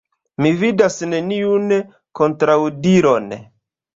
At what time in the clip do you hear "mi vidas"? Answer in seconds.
0.43-0.95